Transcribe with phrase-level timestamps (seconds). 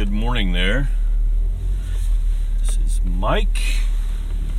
[0.00, 0.88] good morning there.
[2.60, 3.60] This is Mike,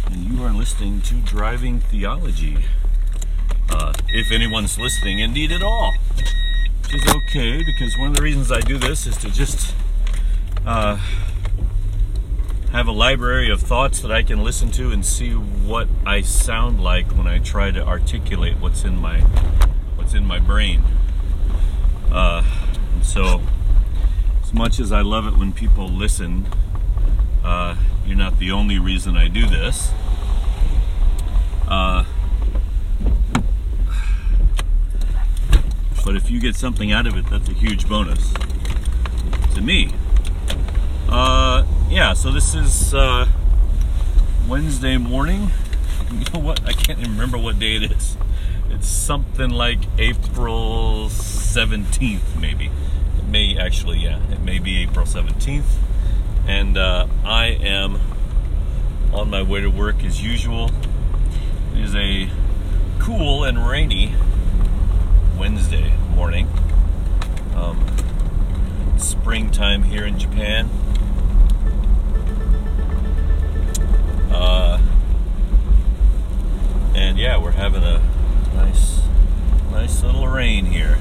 [0.06, 2.58] and you are listening to Driving Theology.
[3.68, 5.96] Uh, if anyone's listening, indeed at all,
[6.84, 9.73] which is okay because one of the reasons I do this is to just
[10.64, 10.98] uh,
[12.71, 16.84] have a library of thoughts that I can listen to and see what I sound
[16.84, 19.21] like when I try to articulate what's in my
[19.96, 20.84] what's in my brain.
[22.12, 22.46] Uh,
[23.02, 23.42] so
[24.52, 26.46] as much as I love it when people listen,
[27.42, 29.92] uh, you're not the only reason I do this.
[31.69, 32.03] Uh,
[36.03, 38.33] but if you get something out of it, that's a huge bonus
[39.56, 39.92] to me.
[41.08, 43.28] Uh, yeah, so this is uh,
[44.47, 45.50] Wednesday morning.
[46.11, 46.66] You know what?
[46.66, 48.17] I can't even remember what day it is.
[48.70, 52.91] It's something like April 17th, maybe may
[53.61, 55.64] actually, yeah, it may be April 17th.
[56.47, 58.02] And uh, I am
[59.14, 60.72] on my way to work as usual.
[61.76, 62.30] It is a
[63.00, 64.16] cool and rainy
[65.38, 66.48] Wednesday morning.
[67.56, 67.86] Um,
[68.98, 70.67] springtime here in Japan.
[74.32, 74.82] Uh,
[76.95, 78.02] and yeah, we're having a
[78.56, 79.02] nice,
[79.72, 80.98] nice little rain here.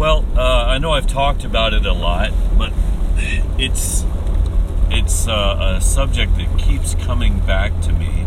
[0.00, 2.72] Well, uh, I know I've talked about it a lot, but
[3.58, 4.06] it's
[4.88, 8.24] it's uh, a subject that keeps coming back to me,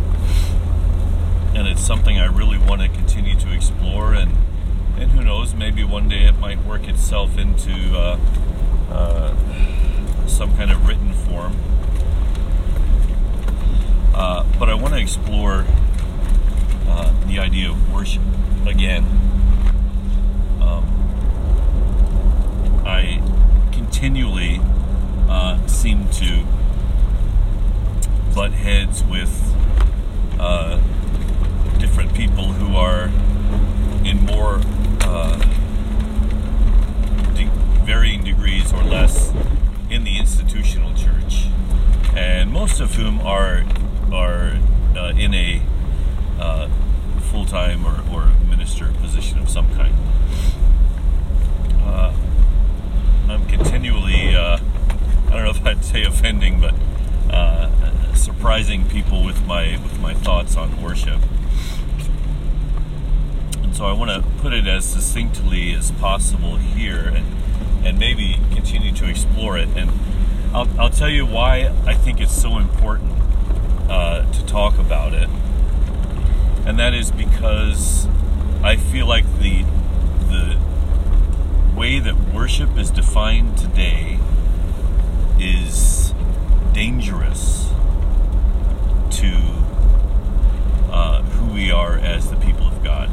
[1.56, 4.14] and it's something I really want to continue to explore.
[4.14, 4.38] and
[5.00, 8.20] And who knows, maybe one day it might work itself into uh,
[8.92, 11.58] uh some kind of written form.
[14.14, 15.66] Uh, but I want to explore
[16.88, 18.22] uh, the idea of worship
[18.68, 19.24] again
[22.86, 23.22] I
[24.04, 24.60] continually
[25.30, 26.44] uh, seem to
[28.36, 29.56] butt heads with
[30.38, 30.76] uh,
[31.80, 33.06] different people who are
[34.06, 34.60] in more
[35.04, 35.38] uh,
[37.34, 37.50] de-
[37.86, 39.32] varying degrees or less
[39.90, 41.46] in the institutional church,
[42.14, 43.64] and most of whom are
[44.12, 44.58] are
[44.98, 45.62] uh, in a
[46.42, 46.68] uh,
[47.32, 49.96] full time or, or minister position of some kind.
[51.86, 52.14] Uh,
[53.30, 54.58] I'm continually, uh,
[55.28, 56.74] I don't know if I'd say offending, but
[57.32, 61.20] uh, surprising people with my with my thoughts on worship.
[63.62, 67.26] And so I want to put it as succinctly as possible here, and
[67.86, 69.70] and maybe continue to explore it.
[69.76, 69.92] And
[70.54, 73.12] I'll I'll tell you why I think it's so important
[73.90, 75.30] uh, to talk about it,
[76.66, 78.08] and that is because
[78.64, 79.64] I feel like the
[80.30, 80.60] the
[82.44, 84.20] worship is defined today
[85.40, 86.14] is
[86.74, 87.70] dangerous
[89.10, 89.32] to
[90.92, 93.10] uh, who we are as the people of God.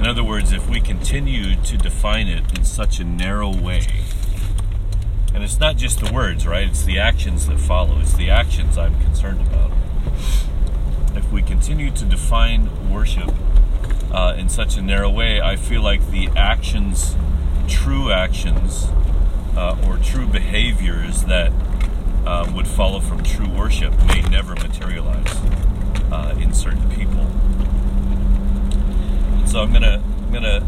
[0.00, 3.86] In other words, if we continue to define it in such a narrow way,
[5.32, 6.66] and it's not just the words, right?
[6.66, 8.00] It's the actions that follow.
[8.00, 9.70] It's the actions I'm concerned about.
[11.14, 13.32] If we continue to define worship
[14.10, 17.14] uh, in such a narrow way, I feel like the actions
[17.68, 18.86] true actions
[19.56, 21.52] uh, or true behaviors that
[22.26, 25.36] uh, would follow from true worship may never materialize
[26.10, 27.26] uh, in certain people.
[29.46, 30.66] So I'm gonna I'm gonna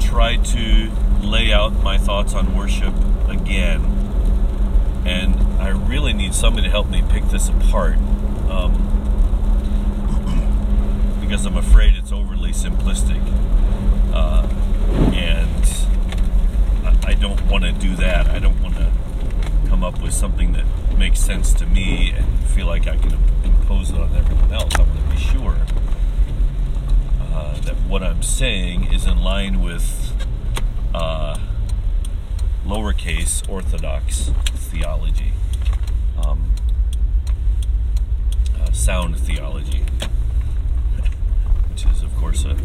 [0.00, 0.90] try to
[1.22, 2.94] lay out my thoughts on worship
[3.28, 3.84] again,
[5.06, 7.96] and I really need somebody to help me pick this apart.
[8.50, 8.92] Um,
[11.20, 13.22] because I'm afraid it's overly simplistic.
[14.12, 14.46] Uh,
[17.06, 18.26] I don't want to do that.
[18.26, 18.90] I don't want to
[19.68, 20.64] come up with something that
[20.96, 23.12] makes sense to me and feel like I can
[23.44, 24.74] impose it on everyone else.
[24.76, 25.58] I want to be sure
[27.20, 30.14] uh, that what I'm saying is in line with
[30.94, 31.38] uh,
[32.64, 35.32] lowercase orthodox theology,
[36.24, 36.50] um,
[38.58, 39.80] uh, sound theology,
[41.68, 42.56] which is, of course, a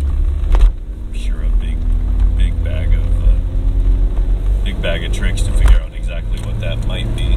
[1.14, 1.78] sure a big,
[2.38, 5.81] big bag of big bag of tricks to figure out
[6.22, 7.36] exactly what that might be.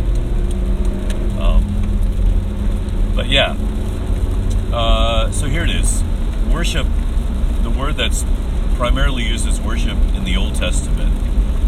[1.38, 3.56] Um, but yeah,
[4.72, 6.02] uh, so here it is.
[6.52, 6.86] Worship,
[7.62, 8.24] the word that's
[8.76, 11.12] primarily used as worship in the Old Testament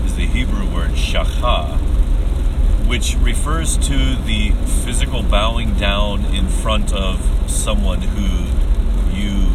[0.04, 1.76] is the Hebrew word shachah,
[2.86, 4.52] which refers to the
[4.84, 8.46] physical bowing down in front of someone who
[9.16, 9.52] you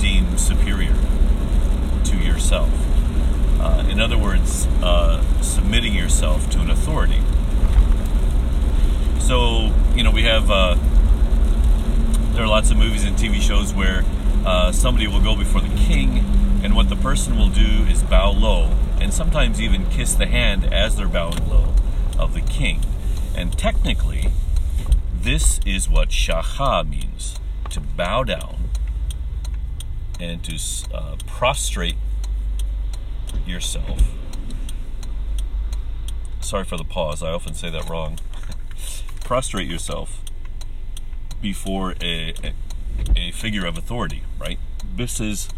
[0.00, 0.94] deem superior
[2.04, 2.70] to yourself.
[3.60, 5.22] Uh, in other words, uh,
[5.56, 7.22] submitting yourself to an authority.
[9.20, 10.76] So, you know, we have, uh,
[12.34, 14.04] there are lots of movies and TV shows where
[14.44, 16.18] uh, somebody will go before the king,
[16.62, 18.70] and what the person will do is bow low,
[19.00, 21.74] and sometimes even kiss the hand as they're bowing low
[22.18, 22.82] of the king.
[23.34, 24.32] And technically,
[25.14, 28.56] this is what shacha means to bow down
[30.20, 30.58] and to
[30.94, 31.96] uh, prostrate
[33.46, 34.15] yourself.
[36.46, 38.20] Sorry for the pause, I often say that wrong.
[39.24, 40.22] prostrate yourself
[41.42, 42.52] before a, a,
[43.16, 44.60] a figure of authority, right?
[44.94, 45.48] This is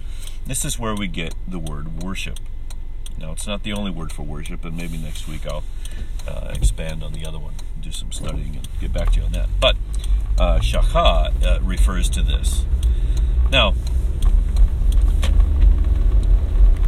[0.46, 2.40] this is where we get the word worship.
[3.18, 5.62] Now, it's not the only word for worship, and maybe next week I'll
[6.26, 9.32] uh, expand on the other one, do some studying, and get back to you on
[9.32, 9.50] that.
[9.60, 9.76] But
[10.38, 10.58] uh,
[10.94, 12.64] uh, refers to this.
[13.50, 13.72] Now,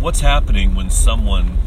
[0.00, 1.58] what's happening when someone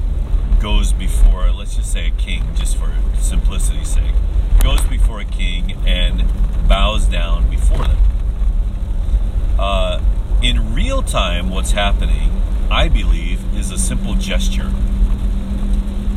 [0.63, 2.89] goes before, let's just say a king, just for
[3.19, 4.13] simplicity's sake,
[4.61, 6.23] goes before a king and
[6.69, 7.97] bows down before them?
[9.59, 10.01] Uh,
[10.41, 14.71] in real time, what's happening, I believe, is a simple gesture.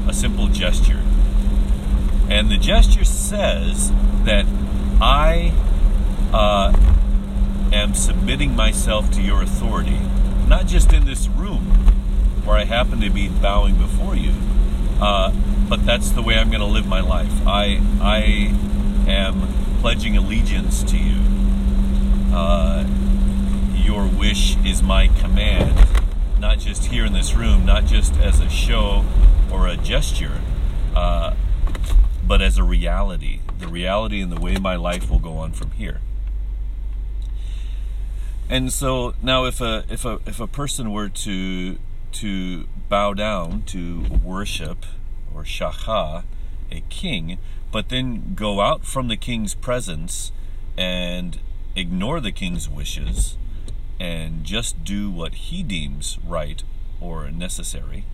[0.06, 1.02] A simple gesture.
[2.30, 3.90] And the gesture says
[4.22, 4.46] that
[5.00, 5.52] I
[6.32, 6.72] uh,
[7.72, 9.98] am submitting myself to your authority,
[10.46, 11.95] not just in this room
[12.46, 14.32] where I happen to be bowing before you,
[15.00, 15.32] uh,
[15.68, 17.32] but that's the way I'm going to live my life.
[17.46, 18.54] I I
[19.10, 19.48] am
[19.80, 21.20] pledging allegiance to you.
[22.32, 22.86] Uh,
[23.74, 25.86] your wish is my command,
[26.38, 29.04] not just here in this room, not just as a show
[29.52, 30.40] or a gesture,
[30.94, 31.34] uh,
[32.26, 35.70] but as a reality the reality and the way my life will go on from
[35.72, 36.00] here.
[38.48, 41.78] And so now if a if a if a person were to
[42.12, 44.86] to bow down to worship
[45.34, 46.24] or shacha
[46.70, 47.38] a king,
[47.70, 50.32] but then go out from the king's presence
[50.76, 51.38] and
[51.74, 53.36] ignore the king's wishes
[53.98, 56.62] and just do what he deems right
[57.00, 58.04] or necessary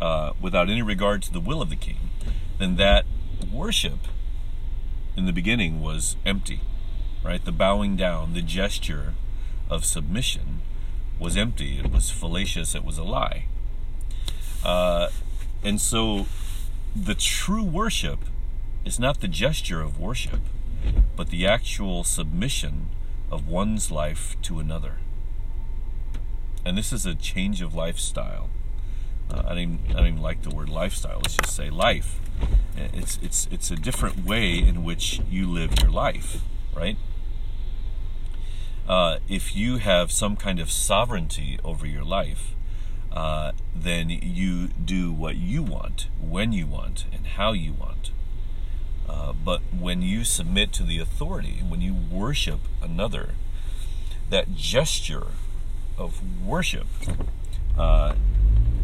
[0.00, 2.10] uh, without any regard to the will of the king,
[2.58, 3.04] then that
[3.52, 3.98] worship
[5.16, 6.60] in the beginning was empty,
[7.24, 7.44] right?
[7.44, 9.14] The bowing down, the gesture
[9.70, 10.62] of submission
[11.18, 11.78] was empty.
[11.78, 12.74] It was fallacious.
[12.74, 13.44] It was a lie.
[14.64, 15.08] Uh,
[15.62, 16.26] and so
[16.94, 18.24] the true worship
[18.84, 20.40] is not the gesture of worship,
[21.16, 22.88] but the actual submission
[23.30, 24.98] of one's life to another.
[26.64, 28.48] And this is a change of lifestyle.
[29.30, 31.18] Uh, I, don't even, I don't even like the word lifestyle.
[31.18, 32.20] Let's just say life.
[32.76, 36.42] It's it's it's a different way in which you live your life,
[36.74, 36.98] right?
[38.88, 42.54] Uh, if you have some kind of sovereignty over your life,
[43.12, 48.10] uh, then you do what you want, when you want, and how you want.
[49.08, 53.30] Uh, but when you submit to the authority, when you worship another,
[54.30, 55.28] that gesture
[55.96, 56.86] of worship
[57.78, 58.14] uh,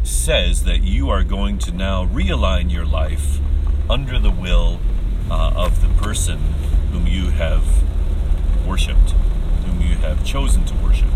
[0.03, 3.39] says that you are going to now realign your life
[3.89, 4.79] under the will
[5.29, 6.39] uh, of the person
[6.91, 7.83] whom you have
[8.65, 9.13] worshiped,
[9.63, 11.09] whom you have chosen to worship.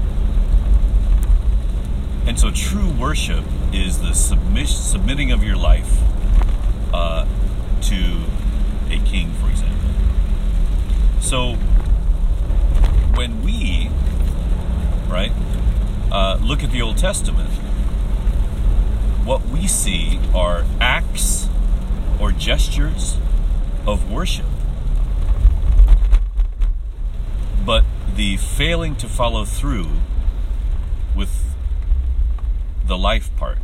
[2.26, 6.02] And so, true worship is the submiss- submitting of your life
[6.94, 7.26] uh,
[7.84, 8.22] to
[8.90, 9.78] a king, for example.
[11.22, 11.54] So,
[13.16, 13.90] when we,
[15.08, 15.32] right,
[16.12, 17.50] uh, look at the Old Testament,
[19.26, 21.48] what we see are acts
[22.20, 23.18] or gestures
[23.86, 24.46] of worship.
[27.66, 27.84] But
[28.18, 29.88] the failing to follow through
[31.16, 31.54] with
[32.84, 33.60] the life part,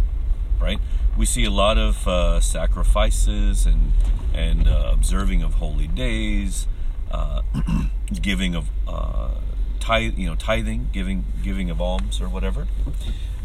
[0.61, 0.79] right?
[1.17, 3.93] We see a lot of uh, sacrifices and
[4.31, 6.67] and uh, observing of holy days,
[7.11, 7.41] uh,
[8.21, 9.31] giving of uh,
[9.79, 12.67] tithe, you know, tithing, giving giving of alms or whatever.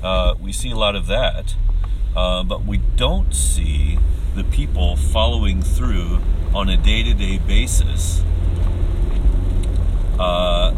[0.03, 1.55] Uh, we see a lot of that,
[2.15, 3.99] uh, but we don't see
[4.35, 6.21] the people following through
[6.55, 8.23] on a day to day basis
[10.19, 10.75] uh,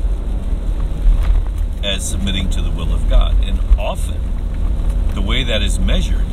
[1.84, 3.42] as submitting to the will of God.
[3.42, 4.20] And often,
[5.14, 6.26] the way that is measured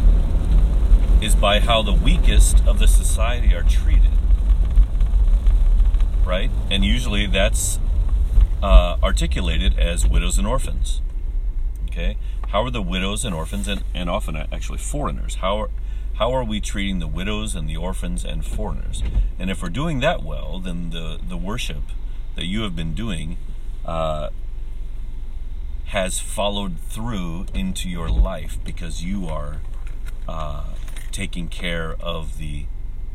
[1.21, 4.11] is by how the weakest of the society are treated.
[6.25, 6.51] Right?
[6.69, 7.79] And usually that's
[8.61, 11.01] uh, articulated as widows and orphans.
[11.89, 12.17] Okay?
[12.49, 15.69] How are the widows and orphans, and, and often actually foreigners, how are
[16.17, 19.03] how are we treating the widows and the orphans and foreigners?
[19.37, 21.83] And if we're doing that well, then the, the worship
[22.35, 23.37] that you have been doing
[23.85, 24.31] uh,
[25.87, 29.61] has followed through into your life because you are
[30.27, 30.65] uh,
[31.11, 32.65] taking care of the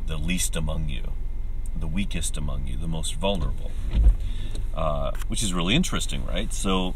[0.06, 1.12] the least among you,
[1.78, 3.70] the weakest among you, the most vulnerable,
[4.74, 6.52] uh, which is really interesting, right?
[6.52, 6.94] So,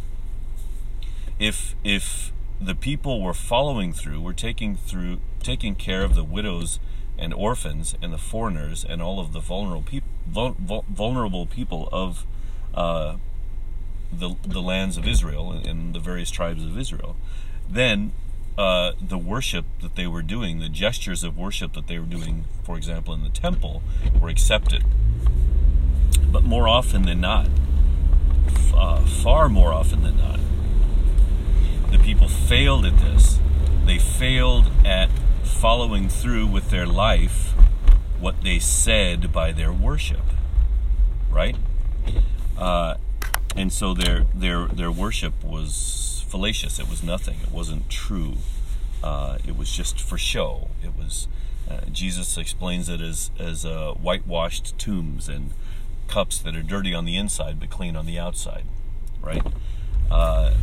[1.39, 6.81] if if the people were following through, were taking through, taking care of the widows
[7.19, 10.09] and orphans and the foreigners and all of the vulnerable people,
[10.89, 12.27] vulnerable people of
[12.75, 13.17] uh,
[14.13, 17.17] the the lands of Israel and the various tribes of Israel,
[17.69, 18.13] then
[18.59, 22.45] uh, the worship that they were doing, the gestures of worship that they were doing,
[22.65, 23.83] for example, in the temple,
[24.21, 24.85] were accepted.
[26.33, 27.49] But more often than not,
[28.75, 30.41] uh, far more often than not,
[31.91, 33.39] the people failed at this.
[33.85, 35.11] They failed at
[35.45, 37.53] following through with their life
[38.19, 40.25] what they said by their worship,
[41.31, 41.57] right?
[42.57, 42.95] Uh,
[43.57, 46.79] and so their their their worship was fallacious.
[46.79, 47.39] It was nothing.
[47.43, 48.35] It wasn't true.
[49.03, 50.69] Uh, it was just for show.
[50.83, 51.29] It was.
[51.69, 55.53] Uh, Jesus explains it as as uh, whitewashed tombs and
[56.07, 58.65] cups that are dirty on the inside but clean on the outside,
[59.21, 59.45] right?
[60.11, 60.55] Uh,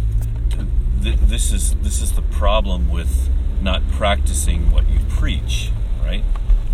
[1.01, 3.29] th- this is this is the problem with
[3.61, 5.71] not practicing what you preach,
[6.01, 6.23] right?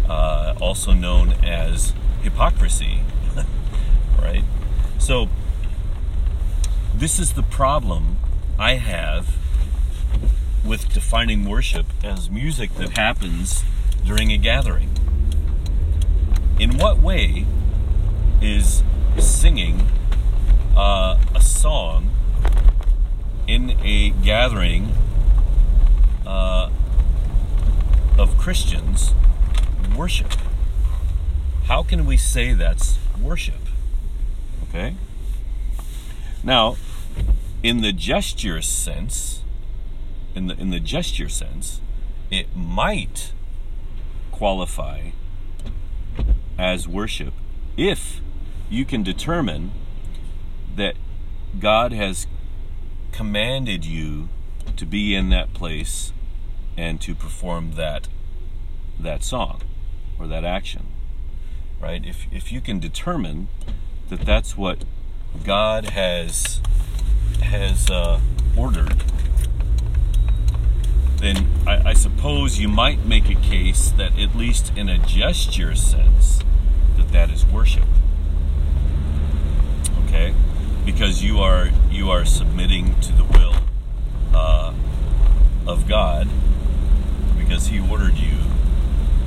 [0.07, 3.01] Uh, also known as hypocrisy,
[4.21, 4.43] right?
[4.97, 5.29] So
[6.99, 8.17] this is the problem
[8.57, 9.37] I have
[10.65, 13.63] with defining worship as music that happens
[14.05, 14.89] during a gathering.
[16.59, 17.45] In what way
[18.41, 18.83] is
[19.17, 19.87] singing
[20.75, 22.09] uh, a song
[23.47, 24.91] in a gathering
[26.27, 26.69] uh,
[28.17, 29.13] of Christians
[29.95, 30.33] worship?
[31.63, 33.61] How can we say that's worship?
[34.67, 34.95] Okay?
[36.43, 36.75] Now,
[37.63, 39.43] in the gesture sense,
[40.35, 41.81] in the in the gesture sense,
[42.31, 43.33] it might
[44.31, 45.11] qualify
[46.57, 47.33] as worship
[47.77, 48.21] if
[48.69, 49.71] you can determine
[50.75, 50.95] that
[51.59, 52.27] God has
[53.11, 54.29] commanded you
[54.77, 56.13] to be in that place
[56.77, 58.07] and to perform that
[58.99, 59.61] that song
[60.17, 60.85] or that action
[61.79, 62.05] right?
[62.05, 63.47] If if you can determine
[64.09, 64.83] that that's what
[65.43, 66.61] God has
[67.41, 68.19] has uh,
[68.57, 69.03] ordered,
[71.17, 75.75] then I, I suppose you might make a case that, at least in a gesture
[75.75, 76.39] sense,
[76.97, 77.85] that that is worship.
[80.05, 80.33] Okay,
[80.85, 83.55] because you are you are submitting to the will
[84.33, 84.73] uh,
[85.67, 86.27] of God,
[87.37, 88.37] because He ordered you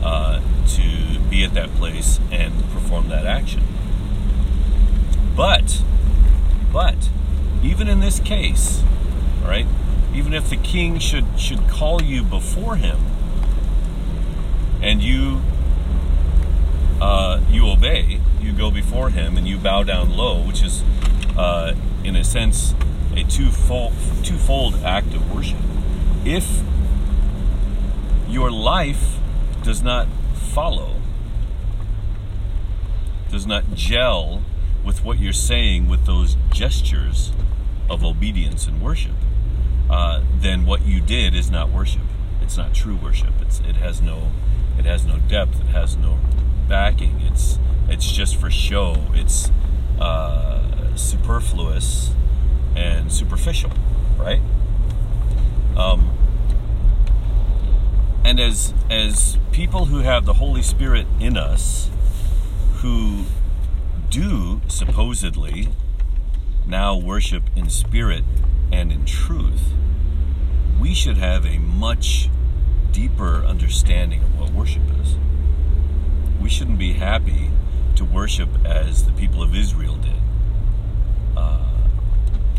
[0.03, 3.63] uh, to be at that place and perform that action.
[5.37, 5.83] But,
[6.73, 7.09] but
[7.63, 8.83] even in this case,
[9.43, 9.67] right?
[10.15, 12.99] Even if the king should should call you before him,
[14.83, 15.41] and you
[17.01, 20.83] uh, you obey, you go before him and you bow down low, which is
[21.37, 22.75] uh, in a sense
[23.17, 23.93] a twofold
[24.23, 25.59] twofold act of worship.
[26.25, 26.63] If
[28.29, 29.19] your life
[29.63, 30.97] does not follow,
[33.31, 34.43] does not gel
[34.85, 37.33] with what you're saying with those gestures
[37.93, 39.15] of obedience and worship,
[39.91, 42.03] uh, then what you did is not worship.
[42.41, 43.35] It's not true worship.
[43.41, 44.33] It's it has no
[44.79, 45.61] it has no depth.
[45.61, 46.19] It has no
[46.69, 47.21] backing.
[47.21, 47.59] It's
[47.89, 48.97] it's just for show.
[49.13, 49.51] It's
[50.01, 52.13] uh, superfluous
[52.75, 53.71] and superficial,
[54.17, 54.41] right?
[55.77, 56.11] Um,
[58.25, 61.91] and as as people who have the Holy Spirit in us,
[62.77, 63.25] who
[64.09, 65.69] do supposedly
[66.67, 68.25] now worship in spirit
[68.73, 69.73] and in truth,
[70.81, 72.29] we should have a much
[72.91, 75.17] deeper understanding of what worship is.
[76.41, 77.51] We shouldn't be happy
[77.97, 80.21] to worship as the people of Israel did.
[81.37, 81.67] Uh,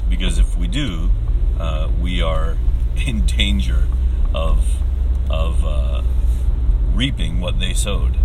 [0.10, 1.10] because if we do,
[1.60, 2.58] uh, we are
[3.08, 3.88] in danger
[4.34, 4.78] of,
[5.30, 6.04] of uh,
[6.94, 8.16] reaping what they sowed,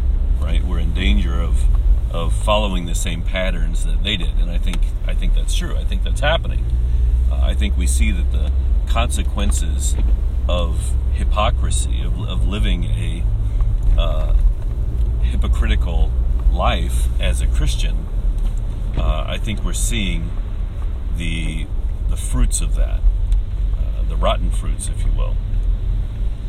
[0.41, 0.63] right?
[0.63, 1.65] We're in danger of
[2.11, 5.77] of following the same patterns that they did, and I think I think that's true.
[5.77, 6.65] I think that's happening.
[7.31, 8.51] Uh, I think we see that the
[8.87, 9.95] consequences
[10.49, 13.23] of hypocrisy, of, of living a
[13.99, 14.35] uh,
[15.23, 16.11] hypocritical
[16.51, 18.07] life as a Christian,
[18.97, 20.31] uh, I think we're seeing
[21.17, 21.67] the
[22.09, 23.01] the fruits of that,
[23.77, 25.37] uh, the rotten fruits, if you will,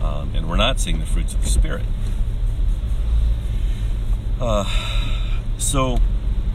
[0.01, 1.85] um, and we're not seeing the fruits of the Spirit.
[4.39, 4.63] Uh,
[5.59, 5.99] so,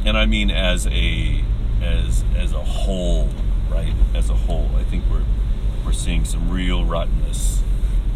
[0.05, 1.45] and I mean as a
[1.83, 3.29] as as a whole,
[3.71, 3.93] right?
[4.15, 5.25] As a whole, I think we're
[5.85, 7.63] we're seeing some real rottenness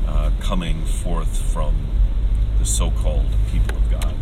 [0.07, 1.87] uh, coming forth from
[2.59, 4.15] the so called people of God.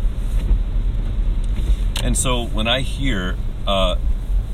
[2.03, 3.95] And so when I hear, uh,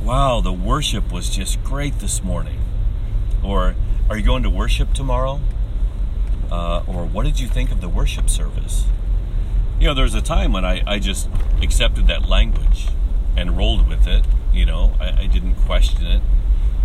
[0.03, 2.59] wow, the worship was just great this morning,
[3.43, 3.75] or
[4.09, 5.41] are you going to worship tomorrow?
[6.51, 8.85] Uh, or what did you think of the worship service?
[9.83, 11.27] You know, there was a time when I, I just
[11.61, 12.87] accepted that language
[13.35, 14.23] and rolled with it.
[14.53, 16.21] You know, I, I didn't question it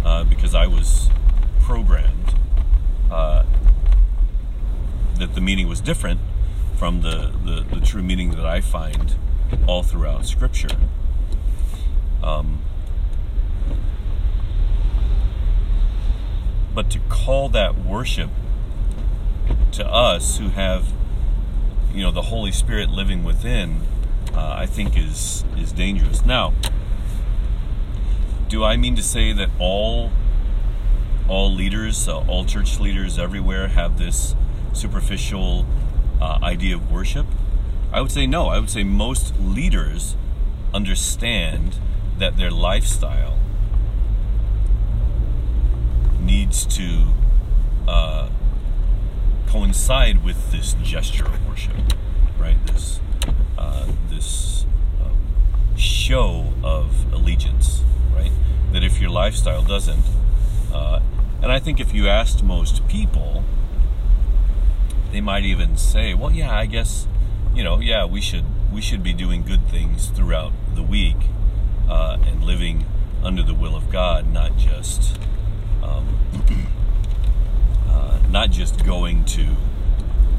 [0.05, 1.09] uh, because I was
[1.61, 2.35] programmed
[3.09, 3.45] uh,
[5.17, 6.19] that the meaning was different
[6.77, 9.15] from the, the, the, true meaning that I find
[9.69, 10.77] all throughout Scripture.
[12.21, 12.63] Um,
[16.75, 18.31] but to call that worship
[19.71, 20.89] to us who have,
[21.93, 23.83] you know, the Holy Spirit living within,
[24.35, 26.25] uh, I think is is dangerous.
[26.25, 26.55] Now,
[28.49, 30.11] do I mean to say that all
[31.29, 34.35] all leaders, uh, all church leaders everywhere have this
[34.73, 35.67] superficial
[36.21, 37.27] uh, idea of worship?
[37.93, 38.49] I would say no.
[38.49, 40.17] I would say most leaders
[40.75, 41.79] understand
[42.19, 43.39] that their lifestyle
[46.21, 47.07] needs to
[47.87, 48.29] uh,
[49.49, 51.75] coincide with this gesture of worship,
[52.39, 52.59] right?
[52.67, 53.01] This
[53.57, 54.67] uh, this
[55.03, 55.19] um,
[55.77, 57.83] show of allegiance,
[58.15, 58.33] right?
[58.73, 60.05] That if your lifestyle doesn't,
[60.73, 61.01] uh,
[61.43, 63.43] and I think if you asked most people,
[65.13, 67.07] they might even say, "Well, yeah, I guess,
[67.55, 71.17] you know, yeah, we should we should be doing good things throughout the week
[71.89, 72.85] uh, and living
[73.23, 75.19] under the will of God, not just
[75.83, 76.19] um,
[78.31, 79.57] not just going to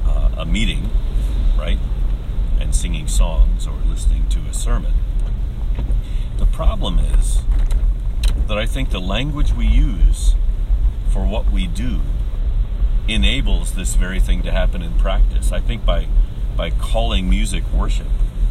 [0.06, 0.90] uh, a meeting,
[1.58, 1.80] right,
[2.60, 4.94] and singing songs or listening to a sermon."
[6.38, 7.42] The problem is
[8.48, 10.36] that I think the language we use
[11.10, 12.02] for what we do
[13.08, 15.52] enables this very thing to happen in practice.
[15.52, 16.08] I think by
[16.56, 18.08] by calling music worship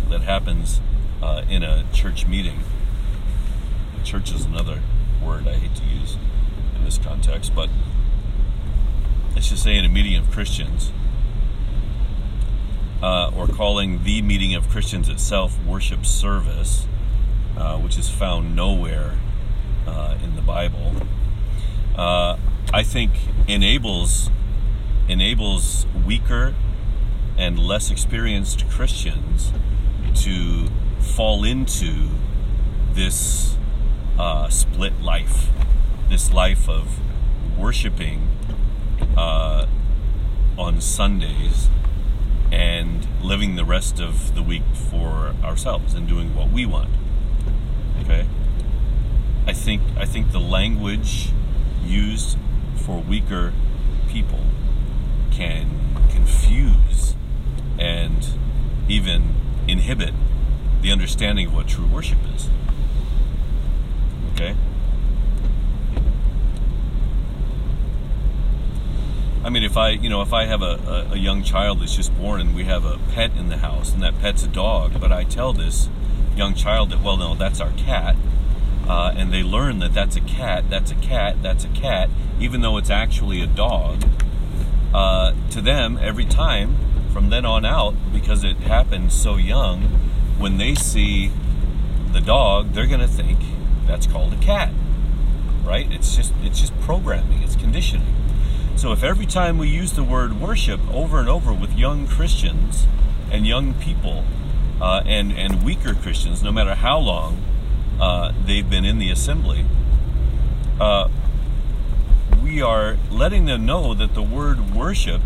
[0.08, 0.80] that happens
[1.22, 2.60] uh, in a church meeting.
[4.04, 4.80] Church is another
[5.22, 6.16] word I hate to use
[6.74, 7.68] in this context, but
[9.38, 10.90] let's just say in a meeting of Christians,
[13.00, 16.88] uh, or calling the meeting of Christians itself worship service,
[17.56, 19.16] uh, which is found nowhere
[19.86, 20.92] uh, in the Bible.
[21.96, 22.36] Uh,
[22.74, 23.12] I think
[23.46, 24.28] enables
[25.06, 26.56] enables weaker
[27.36, 29.52] and less experienced Christians
[30.16, 30.66] to
[30.98, 32.08] fall into
[32.92, 33.56] this
[34.18, 35.46] uh, split life,
[36.08, 36.98] this life of
[37.56, 38.37] worshiping
[39.16, 39.66] uh,
[40.56, 41.68] on Sundays
[42.50, 46.90] and living the rest of the week for ourselves and doing what we want.
[48.02, 48.26] Okay,
[49.46, 51.30] I think I think the language
[51.82, 52.38] used
[52.76, 53.52] for weaker
[54.08, 54.44] people
[55.30, 55.68] can
[56.10, 57.14] confuse
[57.78, 58.26] and
[58.88, 59.34] even
[59.68, 60.14] inhibit
[60.82, 62.48] the understanding of what true worship is.
[64.32, 64.56] Okay?
[69.48, 71.96] I mean, if I, you know, if I have a, a, a, young child that's
[71.96, 75.00] just born and we have a pet in the house and that pet's a dog,
[75.00, 75.88] but I tell this
[76.36, 78.14] young child that, well, no, that's our cat,
[78.86, 82.60] uh, and they learn that that's a cat, that's a cat, that's a cat, even
[82.60, 84.04] though it's actually a dog,
[84.92, 86.76] uh, to them every time
[87.10, 89.84] from then on out, because it happened so young,
[90.36, 91.32] when they see
[92.12, 93.38] the dog, they're going to think
[93.86, 94.74] that's called a cat,
[95.64, 95.90] right?
[95.90, 98.17] It's just it's just programming, it's conditioning.
[98.78, 102.86] So if every time we use the word worship over and over with young Christians
[103.28, 104.24] and young people
[104.80, 107.42] uh, and and weaker Christians, no matter how long
[108.00, 109.66] uh, they've been in the assembly,
[110.80, 111.08] uh,
[112.40, 115.22] we are letting them know that the word worship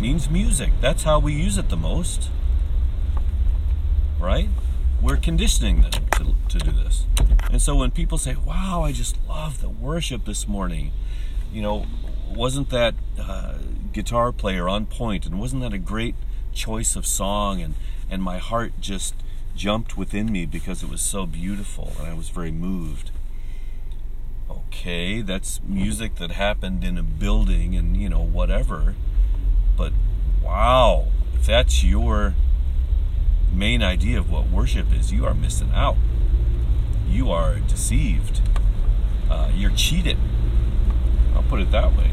[0.00, 0.70] means music.
[0.80, 2.30] That's how we use it the most.
[4.20, 4.50] Right?
[5.02, 7.06] We're conditioning them to, to do this.
[7.50, 10.92] And so when people say, wow, I just love the worship this morning,
[11.52, 11.86] you know,
[12.28, 13.54] wasn't that uh,
[13.92, 16.14] guitar player on point and wasn't that a great
[16.52, 17.74] choice of song and
[18.10, 19.14] and my heart just
[19.56, 23.10] jumped within me because it was so beautiful and I was very moved
[24.74, 28.94] okay, that's music that happened in a building and, you know, whatever.
[29.76, 29.92] But
[30.42, 32.34] wow, if that's your
[33.52, 35.96] main idea of what worship is, you are missing out.
[37.08, 38.40] You are deceived.
[39.30, 40.18] Uh, you're cheated.
[41.54, 42.10] Put it that way.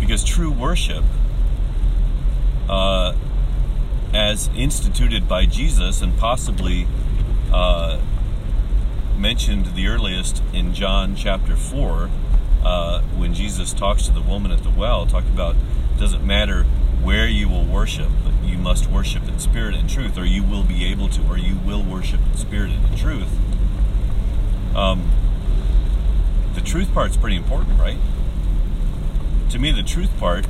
[0.00, 1.04] Because true worship,
[2.68, 3.14] uh,
[4.12, 6.88] as instituted by Jesus and possibly
[7.52, 8.00] uh,
[9.16, 12.10] mentioned the earliest in John chapter 4,
[12.64, 15.54] uh, when Jesus talks to the woman at the well, talking about
[15.96, 16.64] doesn't matter
[17.04, 20.64] where you will worship, but you must worship in spirit and truth, or you will
[20.64, 23.30] be able to, or you will worship in spirit and in truth.
[24.74, 25.08] Um,
[26.54, 27.98] the truth part's pretty important, right?
[29.50, 30.46] To me, the truth part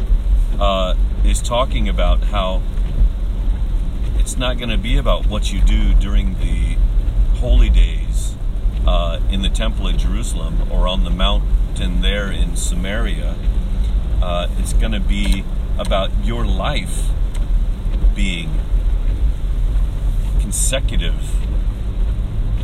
[0.58, 2.62] uh, is talking about how
[4.18, 6.76] it's not going to be about what you do during the
[7.38, 8.34] holy days
[8.86, 13.36] uh, in the temple at Jerusalem or on the mountain there in Samaria.
[14.22, 15.44] Uh, it's going to be
[15.78, 17.08] about your life
[18.14, 18.60] being
[20.40, 21.34] consecutive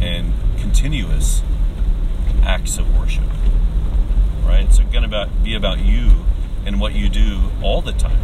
[0.01, 1.43] and continuous
[2.43, 3.25] acts of worship.
[4.45, 4.65] Right?
[4.67, 6.25] It's going to be about you
[6.65, 8.21] and what you do all the time,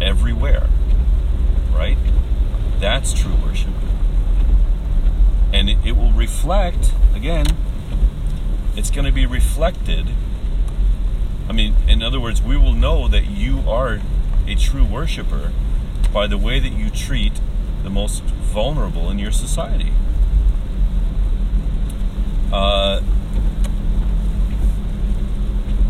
[0.00, 0.68] everywhere.
[1.72, 1.98] Right?
[2.78, 3.74] That's true worship.
[5.52, 7.46] And it, it will reflect, again,
[8.76, 10.08] it's going to be reflected
[11.48, 14.00] I mean, in other words, we will know that you are
[14.46, 15.52] a true worshiper
[16.12, 17.40] by the way that you treat
[17.84, 19.92] the most vulnerable in your society.
[22.52, 23.02] Uh,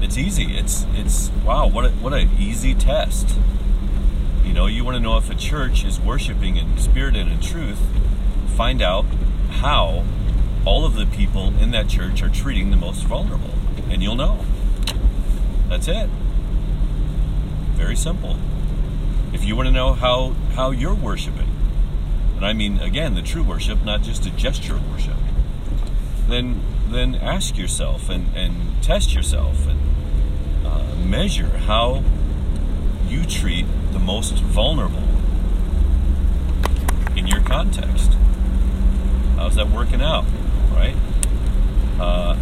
[0.01, 0.57] it's easy.
[0.57, 1.67] It's it's wow.
[1.67, 3.37] What a, what a easy test.
[4.45, 7.41] You know, you want to know if a church is worshiping in spirit and in
[7.41, 7.81] truth.
[8.57, 9.05] Find out
[9.51, 10.05] how
[10.65, 13.55] all of the people in that church are treating the most vulnerable,
[13.91, 14.45] and you'll know.
[15.69, 16.09] That's it.
[17.75, 18.37] Very simple.
[19.33, 21.51] If you want to know how, how you're worshiping,
[22.37, 25.17] and I mean, again, the true worship, not just a gesture of worship,
[26.29, 29.81] then, then ask yourself and, and test yourself and
[30.67, 32.03] uh, measure how
[33.07, 35.03] you treat the most vulnerable
[37.17, 38.13] in your context.
[39.37, 40.25] How's that working out,
[40.73, 40.97] right?
[41.99, 42.37] Uh,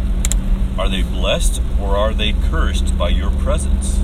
[0.77, 3.99] are they blessed or are they cursed by your presence?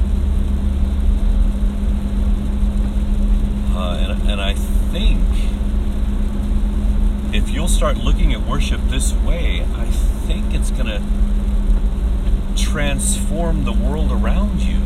[3.74, 5.26] Uh, and, and I think
[7.34, 11.02] if you'll start looking at worship this way, I think it's going to
[12.62, 14.80] transform the world around you.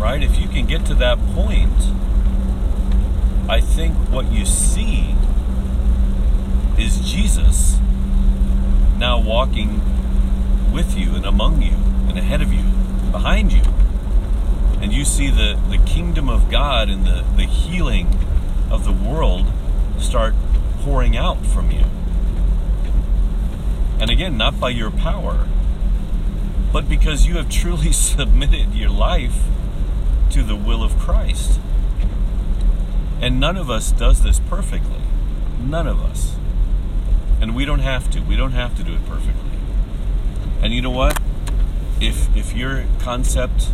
[0.00, 0.22] Right?
[0.22, 1.70] If you can get to that point,
[3.48, 5.14] I think what you see
[6.76, 7.78] is Jesus
[8.98, 9.80] now walking
[10.72, 11.76] with you and among you
[12.08, 12.64] and ahead of you,
[13.12, 13.62] behind you.
[14.82, 18.18] And you see the, the kingdom of God and the, the healing
[18.70, 19.46] of the world
[19.98, 20.34] start
[20.84, 21.84] pouring out from you.
[23.98, 25.48] And again, not by your power,
[26.72, 29.44] but because you have truly submitted your life
[30.30, 31.58] to the will of Christ.
[33.20, 35.00] And none of us does this perfectly.
[35.58, 36.36] None of us.
[37.40, 38.20] And we don't have to.
[38.20, 39.58] We don't have to do it perfectly.
[40.60, 41.18] And you know what?
[42.00, 43.70] If if your concept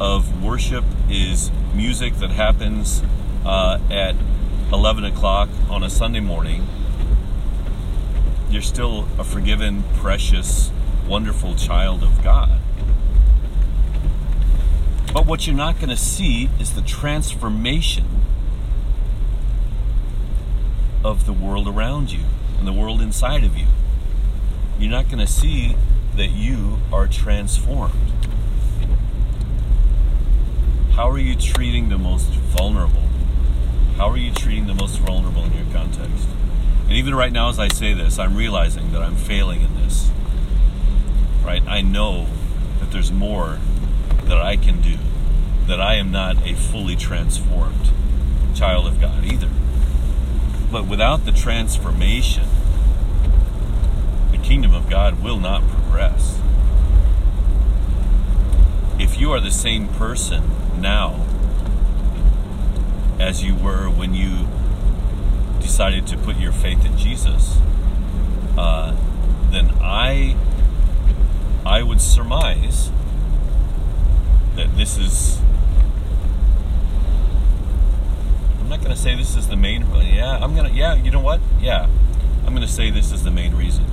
[0.00, 3.02] of worship is music that happens
[3.44, 4.14] uh, at
[4.72, 6.66] 11 o'clock on a Sunday morning,
[8.50, 10.70] you're still a forgiven, precious,
[11.06, 12.60] wonderful child of God.
[15.14, 18.04] But what you're not going to see is the transformation
[21.02, 22.24] of the world around you
[22.58, 23.66] and the world inside of you.
[24.78, 25.76] You're not going to see
[26.14, 28.12] that you are transformed.
[30.92, 32.97] How are you treating the most vulnerable?
[33.98, 36.28] How are you treating the most vulnerable in your context?
[36.84, 40.08] And even right now, as I say this, I'm realizing that I'm failing in this.
[41.42, 41.66] Right?
[41.66, 42.28] I know
[42.78, 43.58] that there's more
[44.26, 44.98] that I can do,
[45.66, 47.90] that I am not a fully transformed
[48.54, 49.50] child of God either.
[50.70, 52.46] But without the transformation,
[54.30, 56.38] the kingdom of God will not progress.
[58.96, 60.44] If you are the same person
[60.80, 61.26] now
[63.18, 64.46] as you were when you
[65.60, 67.58] decided to put your faith in Jesus,
[68.56, 68.96] uh,
[69.50, 70.36] then I
[71.66, 72.90] I would surmise
[74.56, 75.40] that this is.
[78.60, 79.86] I'm not going to say this is the main.
[80.02, 80.70] Yeah, I'm gonna.
[80.70, 81.40] Yeah, you know what?
[81.60, 81.88] Yeah,
[82.44, 83.84] I'm going to say this is the main reason.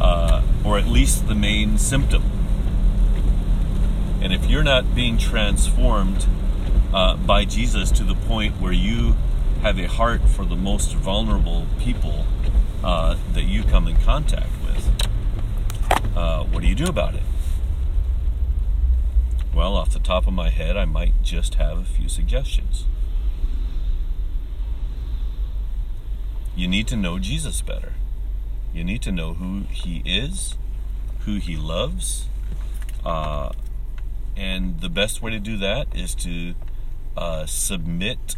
[0.00, 2.22] uh, or at least the main symptom.
[4.36, 6.26] If you're not being transformed
[6.92, 9.16] uh, by Jesus to the point where you
[9.62, 12.26] have a heart for the most vulnerable people
[12.84, 15.08] uh, that you come in contact with,
[16.14, 17.22] uh, what do you do about it?
[19.54, 22.84] Well, off the top of my head, I might just have a few suggestions.
[26.54, 27.94] You need to know Jesus better.
[28.74, 30.56] You need to know who he is,
[31.20, 32.26] who he loves,
[33.02, 33.52] uh,
[34.36, 36.54] and the best way to do that is to
[37.16, 38.36] uh, submit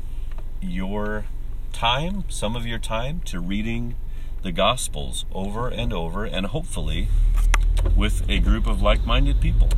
[0.60, 1.24] your
[1.72, 3.96] time, some of your time, to reading
[4.42, 7.08] the Gospels over and over, and hopefully
[7.96, 9.68] with a group of like minded people.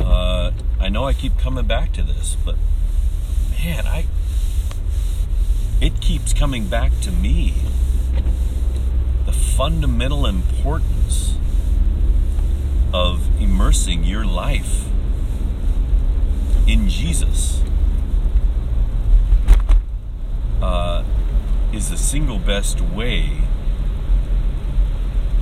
[0.00, 2.56] Uh, I know I keep coming back to this, but
[3.50, 4.06] man, I
[5.80, 7.54] it keeps coming back to me
[9.26, 11.36] the fundamental importance
[12.92, 14.86] of immersing your life
[16.66, 17.62] in Jesus
[20.62, 21.04] uh,
[21.72, 23.42] is the single best way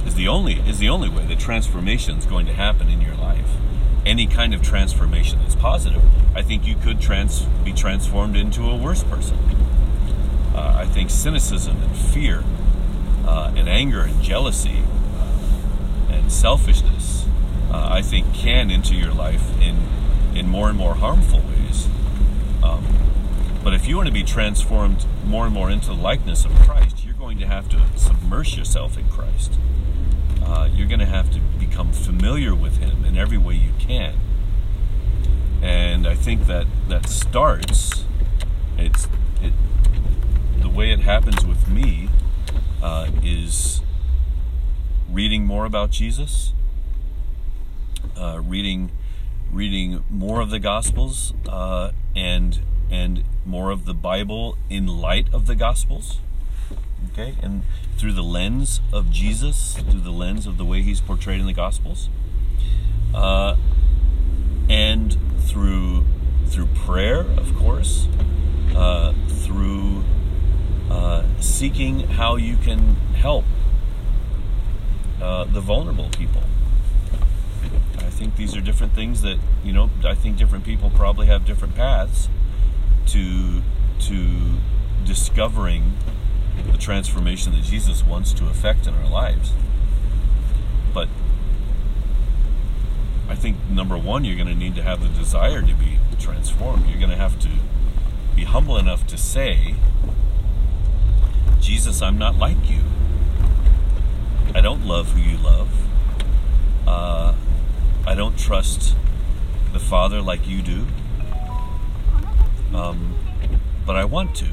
[0.07, 3.17] is the only is the only way that transformation is going to happen in your
[3.17, 3.57] life.
[4.05, 6.03] Any kind of transformation that's positive
[6.37, 9.39] i think you could trans be transformed into a worse person.
[10.55, 12.45] Uh, i think cynicism and fear
[13.27, 14.83] uh, and anger and jealousy
[15.19, 17.27] uh, and selfishness
[17.71, 19.77] uh, i think can enter your life in
[20.35, 21.89] in more and more harmful ways
[22.63, 22.85] um,
[23.63, 27.05] but if you want to be transformed more and more into the likeness of christ
[27.05, 29.53] you're going to have to submerge yourself in christ
[30.47, 34.15] uh, you're going to have to become familiar with Him in every way you can.
[35.61, 38.05] And I think that that starts.
[38.79, 39.09] It's
[39.43, 39.53] it.
[40.61, 42.09] The way it happens with me
[42.81, 43.81] uh, is
[45.11, 46.53] reading more about Jesus,
[48.19, 48.91] uh, reading
[49.53, 55.47] reading more of the Gospels, uh, and and more of the Bible in light of
[55.47, 56.19] the Gospels
[57.17, 57.35] okay?
[57.43, 57.63] And
[57.97, 61.53] through the lens of Jesus, through the lens of the way he's portrayed in the
[61.53, 62.09] Gospels,
[63.15, 63.57] uh,
[64.69, 66.05] and through
[66.47, 68.07] through prayer, of course,
[68.75, 70.05] uh, through
[70.91, 73.45] uh, seeking how you can help
[75.21, 76.43] uh, the vulnerable people.
[78.17, 79.91] I think these are different things that you know.
[80.03, 82.31] I think different people probably have different paths
[83.09, 83.61] to
[84.01, 84.55] to
[85.05, 85.93] discovering
[86.73, 89.53] the transformation that Jesus wants to effect in our lives.
[90.95, 91.09] But
[93.29, 96.89] I think number one, you're going to need to have the desire to be transformed.
[96.89, 97.51] You're going to have to
[98.35, 99.75] be humble enough to say,
[101.61, 102.81] Jesus, I'm not like you.
[104.55, 105.69] I don't love who you love.
[106.87, 107.35] Uh,
[108.07, 108.95] I don't trust
[109.73, 110.87] the Father like you do.
[112.75, 113.17] Um,
[113.85, 114.47] but I want to.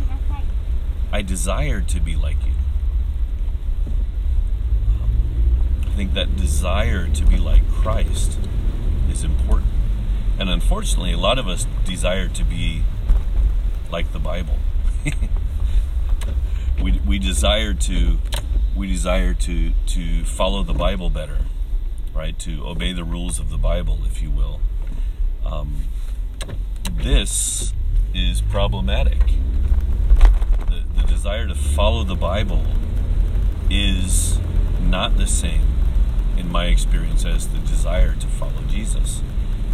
[1.12, 2.54] I desire to be like you.
[4.88, 8.39] Um, I think that desire to be like Christ
[9.12, 9.70] is important.
[10.39, 12.82] And unfortunately, a lot of us desire to be
[13.92, 14.58] like the Bible.
[16.82, 18.18] we, we desire to
[18.76, 21.38] we desire to to follow the Bible better,
[22.13, 22.38] right?
[22.39, 24.60] To obey the rules of the Bible, if you will.
[25.45, 25.86] Um,
[26.91, 27.73] this
[28.13, 29.19] is problematic
[30.67, 32.65] The, the desire to follow the Bible
[33.69, 34.39] is
[34.82, 35.67] not the same,
[36.38, 39.21] in my experience, as the desire to follow Jesus.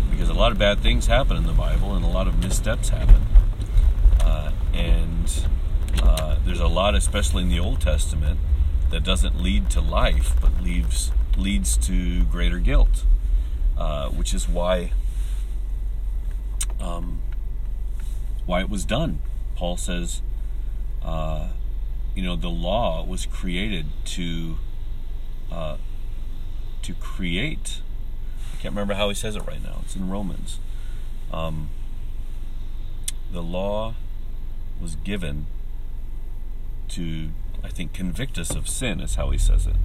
[0.09, 2.89] Because a lot of bad things happen in the Bible and a lot of missteps
[2.89, 3.21] happen.
[4.21, 5.45] Uh, and
[6.03, 8.39] uh, there's a lot, especially in the Old Testament,
[8.91, 13.05] that doesn't lead to life but leaves, leads to greater guilt,
[13.77, 14.91] uh, which is why.
[16.79, 17.21] Um,
[18.45, 19.19] why it was done.
[19.55, 20.23] Paul says,
[21.03, 21.49] uh,
[22.15, 24.57] you know, the law was created to
[25.51, 25.77] uh,
[26.81, 27.81] to create.
[28.53, 29.81] I can't remember how he says it right now.
[29.83, 30.59] It's in Romans.
[31.31, 31.69] Um,
[33.31, 33.93] the law
[34.81, 35.45] was given
[36.89, 37.29] to,
[37.63, 39.75] I think, convict us of sin, is how he says it.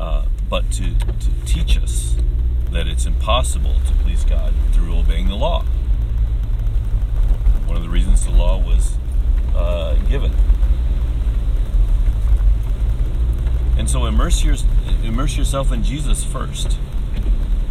[0.00, 2.16] Uh, but to, to teach us
[2.72, 5.62] that it's impossible to please God through obeying the law.
[7.66, 8.96] One of the reasons the law was
[9.54, 10.32] uh, given.
[13.76, 14.56] And so immerse, your,
[15.04, 16.78] immerse yourself in Jesus first.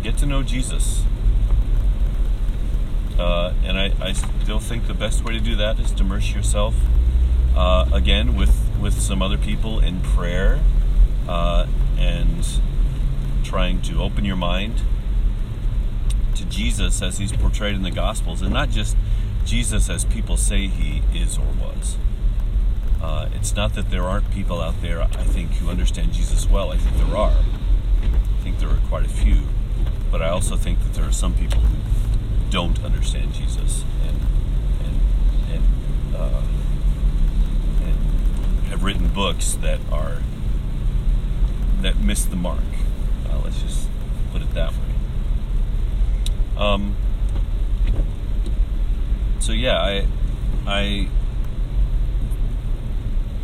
[0.04, 1.04] Get to know Jesus.
[3.18, 6.32] Uh, and I, I still think the best way to do that is to immerse
[6.32, 6.76] yourself
[7.56, 10.60] uh, again with, with some other people in prayer
[11.28, 11.66] uh,
[12.00, 12.46] and
[13.44, 14.82] trying to open your mind
[16.36, 18.96] to Jesus as he's portrayed in the Gospels and not just
[19.46, 21.98] Jesus as people say he is or was.
[23.02, 26.72] Uh, it's not that there aren't people out there, I think, who understand Jesus well.
[26.72, 27.32] I think there are.
[28.04, 29.44] I think there are quite a few.
[30.12, 31.78] But I also think that there are some people who
[32.50, 34.20] don't understand Jesus and,
[34.86, 35.00] and,
[35.54, 36.42] and, uh,
[37.84, 40.22] and have written books that are
[41.82, 42.60] that missed the mark.
[43.30, 43.88] Uh, let's just
[44.32, 44.78] put it that way.
[46.58, 46.96] Um,
[49.40, 50.08] so yeah, I,
[50.68, 51.08] I,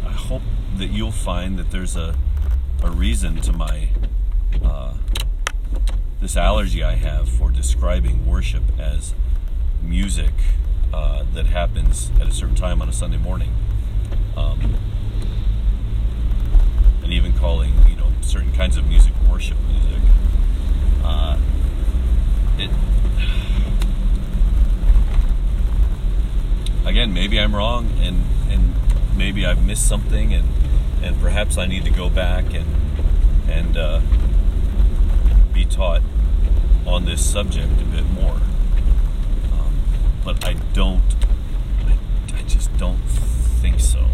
[0.06, 0.42] I hope
[0.78, 2.16] that you'll find that there's a,
[2.84, 3.88] a reason to my,
[4.64, 4.96] uh,
[6.20, 9.14] this allergy I have for describing worship as
[9.82, 10.34] music
[10.94, 13.54] uh, that happens at a certain time on a Sunday morning.
[14.36, 14.76] Um,
[17.02, 17.74] and even calling,
[18.26, 20.02] certain kinds of music worship music.
[21.04, 21.38] Uh,
[22.58, 22.70] it,
[26.86, 28.74] again, maybe I'm wrong, and and
[29.16, 30.48] maybe I've missed something, and
[31.04, 32.66] and perhaps I need to go back and
[33.48, 34.02] and uh,
[35.54, 36.02] be taught
[36.86, 38.40] on this subject a bit more.
[39.54, 39.80] Um,
[40.24, 41.04] but I don't.
[41.86, 41.98] I,
[42.38, 43.02] I just don't
[43.62, 44.08] think so.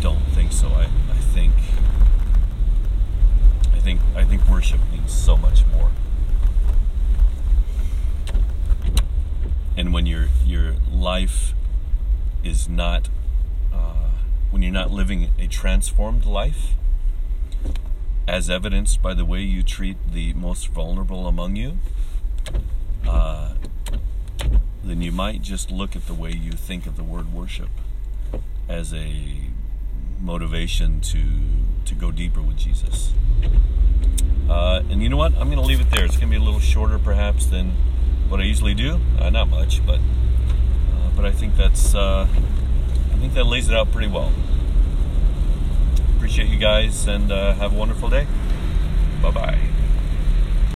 [0.00, 0.68] Don't think so.
[0.68, 1.52] I, I think.
[3.82, 5.90] I think I think worship means so much more.
[9.76, 11.52] And when your your life
[12.44, 13.08] is not
[13.74, 14.10] uh,
[14.52, 16.74] when you're not living a transformed life,
[18.28, 21.78] as evidenced by the way you treat the most vulnerable among you,
[23.04, 23.54] uh,
[24.84, 27.70] then you might just look at the way you think of the word worship
[28.68, 29.50] as a
[30.22, 31.22] motivation to
[31.84, 33.12] to go deeper with Jesus.
[34.48, 35.32] Uh, and you know what?
[35.32, 36.04] I'm going to leave it there.
[36.04, 37.70] It's going to be a little shorter, perhaps, than
[38.28, 39.00] what I usually do.
[39.18, 42.28] Uh, not much, but uh, but I think that's uh,
[43.12, 44.32] I think that lays it out pretty well.
[46.16, 48.26] Appreciate you guys, and uh, have a wonderful day.
[49.22, 49.71] Bye bye.